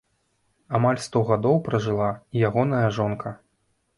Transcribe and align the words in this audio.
Амаль 0.79 1.01
сто 1.07 1.21
гадоў 1.27 1.59
пражыла 1.67 2.09
і 2.37 2.43
ягоная 2.49 2.83
жонка. 2.99 3.37